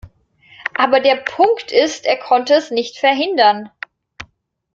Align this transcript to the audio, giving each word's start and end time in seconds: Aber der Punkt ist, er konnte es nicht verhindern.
Aber 0.73 0.99
der 0.99 1.15
Punkt 1.17 1.71
ist, 1.71 2.07
er 2.07 2.17
konnte 2.17 2.55
es 2.55 2.71
nicht 2.71 2.97
verhindern. 2.97 3.69